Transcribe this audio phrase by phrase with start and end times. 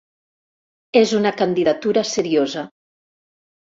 [1.03, 2.69] És una candidatura seriosa.